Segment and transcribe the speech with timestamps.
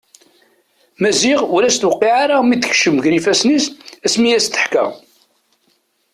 [1.01, 3.65] Maziɣ ur as-tuqiɛ ara mi d-tekcem gar ifasen-is
[4.05, 4.85] asmi i as-d-teḥka.